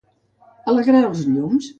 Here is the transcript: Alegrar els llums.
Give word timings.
Alegrar 0.73 1.03
els 1.11 1.21
llums. 1.33 1.69